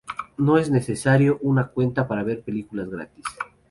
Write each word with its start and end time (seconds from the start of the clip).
No 0.39 0.57
es 0.57 0.71
necesario 0.71 1.37
una 1.43 1.67
cuenta 1.67 2.07
para 2.07 2.23
ver 2.23 2.41
películas 2.41 2.89
gratis. 2.89 3.23